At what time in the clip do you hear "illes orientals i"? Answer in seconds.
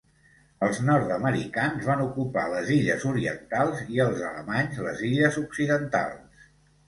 2.77-4.03